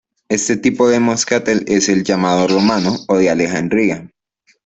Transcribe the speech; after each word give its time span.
Este 0.29 0.57
tipo 0.57 0.89
de 0.89 0.99
moscatel 0.99 1.63
es 1.67 1.87
el 1.87 2.03
llamado 2.03 2.47
romano 2.47 2.97
o 3.07 3.17
de 3.17 3.29
Alejandría. 3.29 4.09